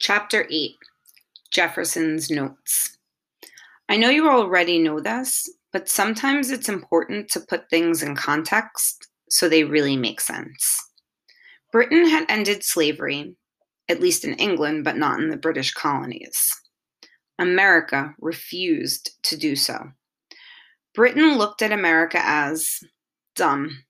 [0.00, 0.76] Chapter 8
[1.50, 2.98] Jefferson's Notes.
[3.88, 9.08] I know you already know this, but sometimes it's important to put things in context
[9.28, 10.88] so they really make sense.
[11.72, 13.34] Britain had ended slavery,
[13.88, 16.48] at least in England, but not in the British colonies.
[17.40, 19.90] America refused to do so.
[20.94, 22.84] Britain looked at America as
[23.34, 23.82] dumb.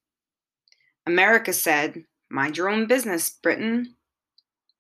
[1.05, 3.95] America said, Mind your own business, Britain.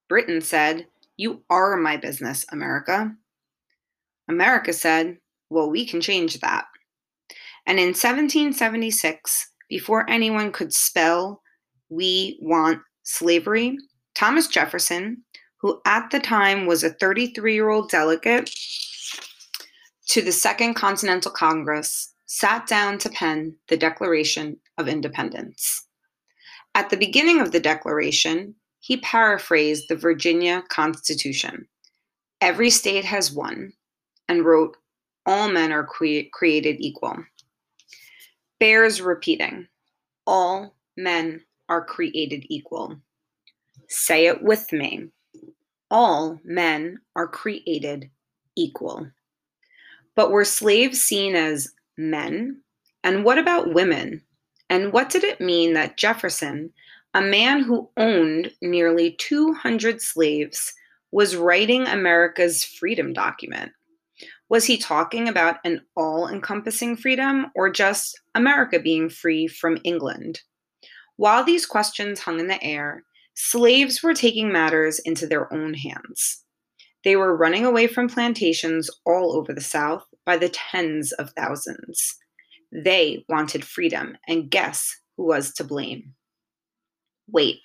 [0.08, 0.86] Britain said,
[1.18, 3.12] You are my business, America.
[4.28, 5.18] America said,
[5.50, 6.66] Well, we can change that.
[7.66, 11.42] And in 1776, before anyone could spell,
[11.90, 13.76] We want slavery,
[14.14, 15.24] Thomas Jefferson,
[15.60, 18.48] who at the time was a 33 year old delegate
[20.10, 25.84] to the Second Continental Congress, sat down to pen the Declaration of Independence.
[26.76, 28.54] At the beginning of the Declaration,
[28.88, 31.68] he paraphrased the Virginia Constitution
[32.40, 33.74] Every state has one,
[34.30, 34.78] and wrote,
[35.26, 37.22] All men are cre- created equal.
[38.58, 39.68] Bears repeating,
[40.26, 42.96] All men are created equal.
[43.90, 45.08] Say it with me.
[45.90, 48.08] All men are created
[48.56, 49.06] equal.
[50.16, 52.62] But were slaves seen as men?
[53.04, 54.22] And what about women?
[54.70, 56.72] And what did it mean that Jefferson,
[57.14, 60.72] a man who owned nearly 200 slaves,
[61.10, 63.72] was writing America's freedom document?
[64.50, 70.40] Was he talking about an all encompassing freedom or just America being free from England?
[71.16, 76.44] While these questions hung in the air, slaves were taking matters into their own hands.
[77.04, 82.16] They were running away from plantations all over the South by the tens of thousands.
[82.72, 86.14] They wanted freedom, and guess who was to blame?
[87.30, 87.60] Wait,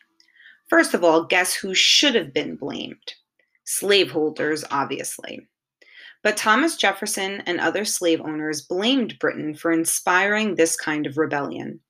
[0.69, 3.13] first of all, guess who should have been blamed?
[3.65, 5.47] Slaveholders, obviously.
[6.21, 11.81] But Thomas Jefferson and other slave owners blamed Britain for inspiring this kind of rebellion.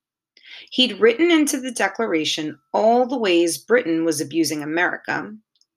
[0.70, 5.32] He'd written into the Declaration all the ways Britain was abusing America,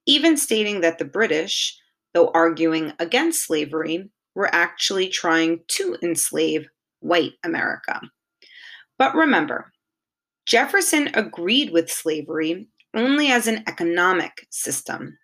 [0.05, 1.77] even stating that the British,
[2.13, 6.67] though arguing against slavery, were actually trying to enslave
[6.99, 8.01] white America.
[8.97, 9.71] But remember,
[10.47, 15.17] Jefferson agreed with slavery only as an economic system.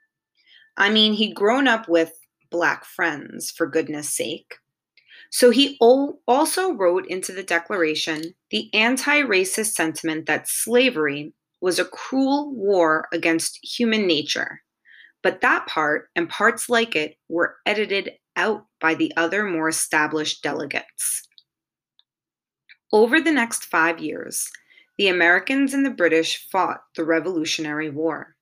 [0.75, 2.11] I mean, he'd grown up with
[2.51, 4.55] black friends, for goodness sake.
[5.31, 11.85] So he also wrote into the Declaration the anti racist sentiment that slavery was a
[11.85, 14.61] cruel war against human nature.
[15.23, 20.43] But that part and parts like it were edited out by the other more established
[20.43, 21.27] delegates.
[22.91, 24.51] Over the next five years,
[24.97, 28.35] the Americans and the British fought the Revolutionary War.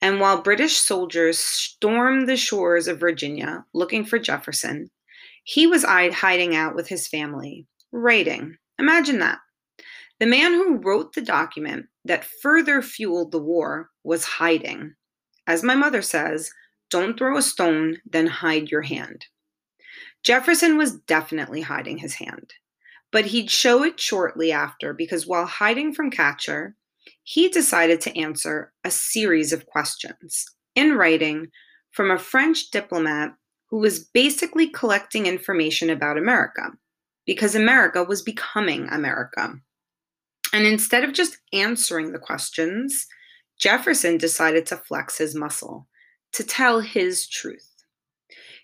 [0.00, 4.90] And while British soldiers stormed the shores of Virginia looking for Jefferson,
[5.44, 8.56] he was hiding out with his family, writing.
[8.78, 9.38] Imagine that.
[10.20, 14.94] The man who wrote the document that further fueled the war was hiding.
[15.46, 16.50] As my mother says,
[16.90, 19.26] don't throw a stone, then hide your hand.
[20.22, 22.52] Jefferson was definitely hiding his hand.
[23.12, 26.76] But he'd show it shortly after because while hiding from Catcher,
[27.22, 31.48] he decided to answer a series of questions in writing
[31.90, 33.34] from a French diplomat
[33.68, 36.70] who was basically collecting information about America
[37.26, 39.54] because America was becoming America.
[40.52, 43.06] And instead of just answering the questions,
[43.58, 45.86] Jefferson decided to flex his muscle,
[46.32, 47.68] to tell his truth.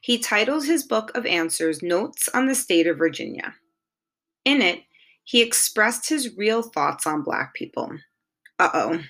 [0.01, 3.55] He titled his book of answers Notes on the State of Virginia.
[4.47, 4.85] In it,
[5.25, 7.91] he expressed his real thoughts on Black people.
[8.61, 9.01] Uh oh.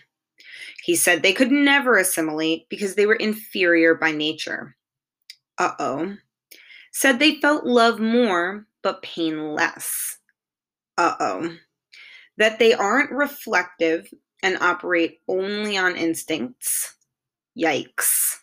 [0.83, 4.75] He said they could never assimilate because they were inferior by nature.
[5.59, 6.17] Uh oh.
[6.91, 10.17] Said they felt love more, but pain less.
[10.97, 11.57] Uh oh.
[12.39, 14.09] That they aren't reflective
[14.43, 16.95] and operate only on instincts.
[17.59, 18.37] Yikes.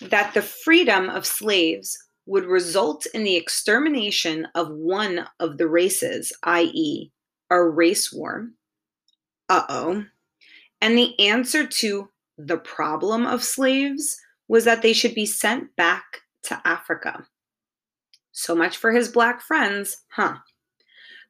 [0.00, 6.32] That the freedom of slaves would result in the extermination of one of the races,
[6.42, 7.10] i.e.,
[7.50, 8.48] a race war.
[9.48, 10.04] Uh oh.
[10.80, 16.22] And the answer to the problem of slaves was that they should be sent back
[16.44, 17.26] to Africa.
[18.32, 20.36] So much for his black friends, huh?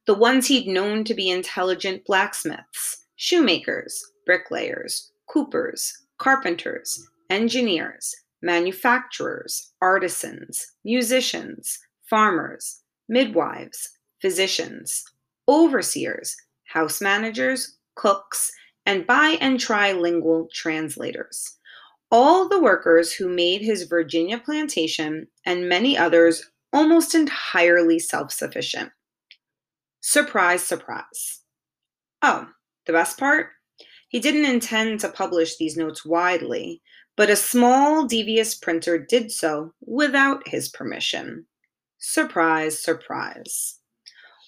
[0.06, 10.72] The ones he'd known to be intelligent blacksmiths, shoemakers, bricklayers, coopers, carpenters, engineers, manufacturers, artisans,
[10.84, 11.78] musicians,
[12.08, 13.90] farmers, midwives,
[14.20, 15.04] physicians,
[15.48, 18.52] overseers, house managers, cooks,
[18.84, 21.56] and bi and trilingual translators.
[22.10, 28.92] all the workers who made his Virginia plantation and many others almost entirely self sufficient.
[30.00, 31.42] Surprise, surprise.
[32.22, 32.48] Oh,
[32.86, 33.50] the best part?
[34.08, 36.82] He didn't intend to publish these notes widely,
[37.16, 41.46] but a small, devious printer did so without his permission.
[41.98, 43.78] Surprise, surprise.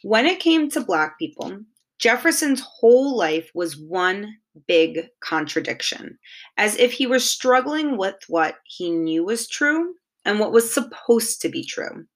[0.02, 1.60] When it came to Black people,
[1.98, 4.36] Jefferson's whole life was one
[4.68, 6.18] big contradiction,
[6.56, 9.94] as if he were struggling with what he knew was true
[10.24, 12.06] and what was supposed to be true.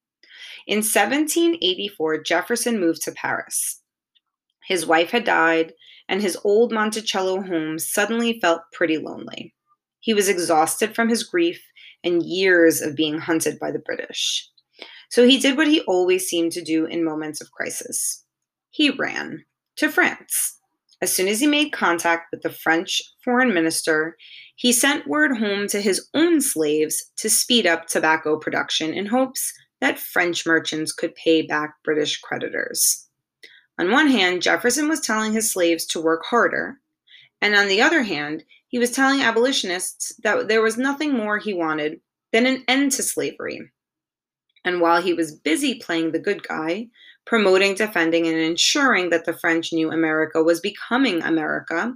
[0.66, 3.80] In 1784, Jefferson moved to Paris.
[4.64, 5.72] His wife had died,
[6.08, 9.54] and his old Monticello home suddenly felt pretty lonely.
[10.00, 11.62] He was exhausted from his grief
[12.02, 14.48] and years of being hunted by the British.
[15.10, 18.22] So he did what he always seemed to do in moments of crisis
[18.72, 19.44] he ran
[19.76, 20.58] to France.
[21.00, 24.16] As soon as he made contact with the French foreign minister,
[24.56, 29.52] he sent word home to his own slaves to speed up tobacco production in hopes
[29.80, 33.08] that French merchants could pay back British creditors.
[33.78, 36.78] On one hand, Jefferson was telling his slaves to work harder,
[37.40, 41.52] and on the other hand, he was telling abolitionists that there was nothing more he
[41.52, 42.00] wanted
[42.32, 43.60] than an end to slavery.
[44.64, 46.88] And while he was busy playing the good guy,
[47.26, 51.94] promoting, defending, and ensuring that the French knew America was becoming America,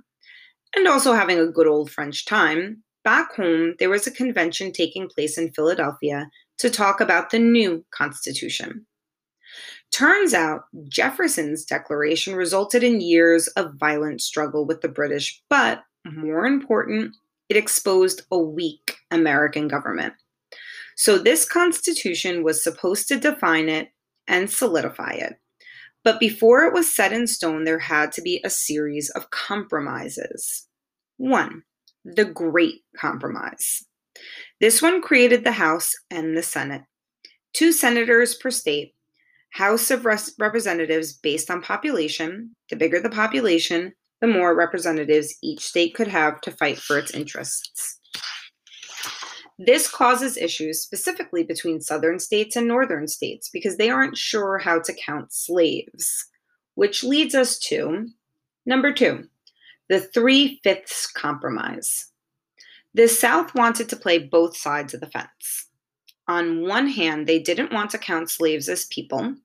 [0.75, 5.09] and also having a good old French time, back home there was a convention taking
[5.09, 6.29] place in Philadelphia
[6.59, 8.87] to talk about the new Constitution.
[9.93, 16.27] Turns out Jefferson's declaration resulted in years of violent struggle with the British, but mm-hmm.
[16.27, 17.17] more important,
[17.49, 20.15] it exposed a weak American government.
[20.97, 23.89] So, this Constitution was supposed to define it
[24.27, 25.39] and solidify it.
[26.05, 30.67] But before it was set in stone, there had to be a series of compromises.
[31.17, 31.63] One,
[32.05, 33.85] the Great Compromise.
[34.61, 36.83] This one created the House and the Senate.
[37.53, 38.95] Two senators per state,
[39.57, 42.55] House of Representatives based on population.
[42.69, 47.15] The bigger the population, the more representatives each state could have to fight for its
[47.15, 47.99] interests.
[49.59, 54.79] This causes issues specifically between southern states and northern states because they aren't sure how
[54.81, 56.27] to count slaves,
[56.75, 58.09] which leads us to
[58.67, 59.27] number two,
[59.89, 62.11] the three fifths compromise.
[62.93, 65.69] The South wanted to play both sides of the fence.
[66.29, 69.37] On one hand, they didn't want to count slaves as people,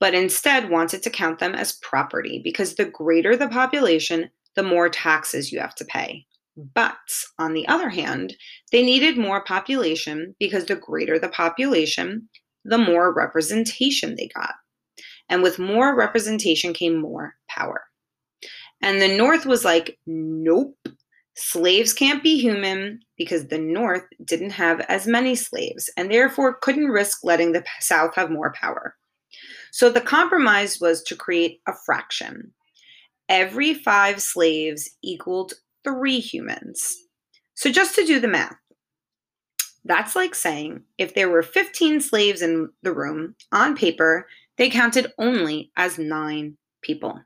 [0.00, 4.88] but instead wanted to count them as property because the greater the population, the more
[4.88, 6.26] taxes you have to pay.
[6.56, 6.96] But
[7.38, 8.34] on the other hand,
[8.72, 12.28] they needed more population because the greater the population,
[12.64, 14.54] the more representation they got.
[15.28, 17.82] And with more representation came more power.
[18.80, 20.76] And the North was like, nope,
[21.38, 26.88] Slaves can't be human because the North didn't have as many slaves and therefore couldn't
[26.88, 28.96] risk letting the South have more power.
[29.72, 32.52] So the compromise was to create a fraction.
[33.28, 36.96] Every five slaves equaled three humans.
[37.54, 38.56] So just to do the math,
[39.84, 44.26] that's like saying if there were 15 slaves in the room, on paper,
[44.58, 47.20] they counted only as nine people.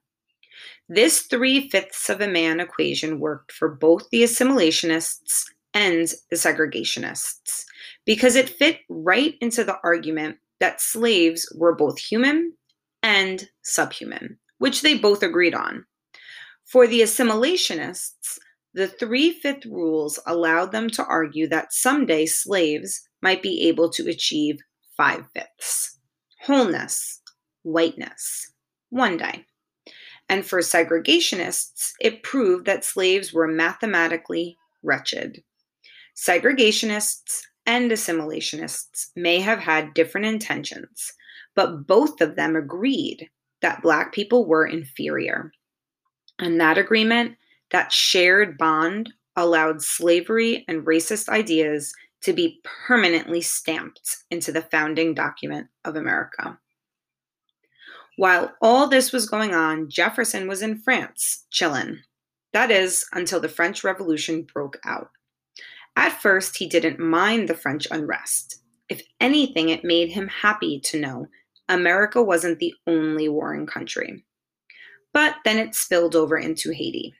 [0.88, 7.64] This three fifths of a man equation worked for both the assimilationists and the segregationists
[8.04, 12.52] because it fit right into the argument that slaves were both human
[13.02, 15.84] and subhuman, which they both agreed on.
[16.64, 18.38] For the assimilationists,
[18.72, 24.08] the three fifth rules allowed them to argue that someday slaves might be able to
[24.08, 24.58] achieve
[24.96, 25.96] five fifths
[26.42, 27.20] wholeness,
[27.64, 28.50] whiteness,
[28.88, 29.44] one day.
[30.28, 35.42] And for segregationists, it proved that slaves were mathematically wretched.
[36.16, 41.12] Segregationists and assimilationists may have had different intentions,
[41.54, 43.28] but both of them agreed
[43.62, 45.52] that Black people were inferior.
[46.38, 47.36] And that agreement,
[47.70, 55.14] that shared bond, allowed slavery and racist ideas to be permanently stamped into the founding
[55.14, 56.58] document of America.
[58.16, 62.00] While all this was going on, Jefferson was in France, chillin'.
[62.52, 65.10] That is, until the French Revolution broke out.
[65.96, 68.62] At first, he didn't mind the French unrest.
[68.88, 71.26] If anything, it made him happy to know
[71.68, 74.24] America wasn't the only warring country.
[75.12, 77.14] But then it spilled over into Haiti.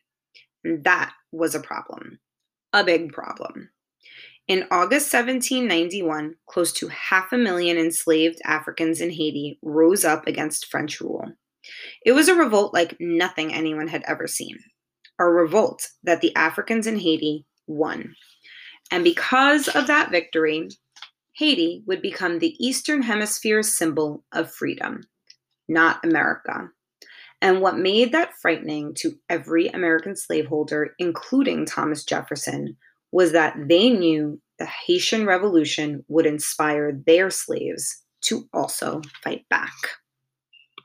[0.65, 2.19] And that was a problem.
[2.73, 3.71] A big problem.
[4.49, 10.67] In August 1791, close to half a million enslaved Africans in Haiti rose up against
[10.67, 11.25] French rule.
[12.05, 14.59] It was a revolt like nothing anyone had ever seen.
[15.21, 18.17] A revolt that the Africans in Haiti won.
[18.91, 20.69] And because of that victory,
[21.33, 25.03] Haiti would become the Eastern Hemisphere's symbol of freedom,
[25.69, 26.69] not America.
[27.41, 32.77] And what made that frightening to every American slaveholder, including Thomas Jefferson,
[33.13, 39.73] was that they knew the Haitian Revolution would inspire their slaves to also fight back.